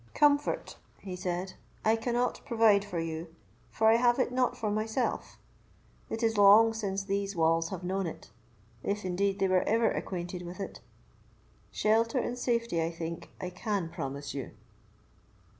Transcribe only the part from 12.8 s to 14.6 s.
I think, I can promise you."